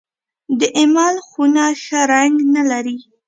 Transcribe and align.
د 0.59 0.61
اېمل 0.77 1.15
خونه 1.27 1.65
ښه 1.83 1.99
رنګ 2.13 2.35
نه 2.55 2.63
لري. 2.71 2.97